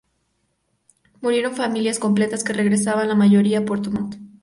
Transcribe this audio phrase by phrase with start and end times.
[1.21, 4.15] Murieron familias completas que regresaban la mayoría a Puerto Montt.